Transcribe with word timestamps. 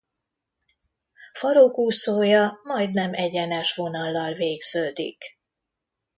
Farokúszója 1.33 2.59
majdnem 2.63 3.13
egyenes 3.13 3.75
vonallal 3.75 4.33
végződik. 4.33 5.23